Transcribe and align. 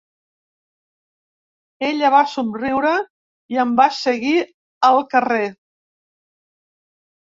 Ella 1.91 2.11
va 2.17 2.23
somriure 2.33 2.95
i 3.57 3.63
em 3.67 3.79
va 3.83 3.89
seguir 4.01 4.35
al 4.93 5.03
carrer. 5.17 5.49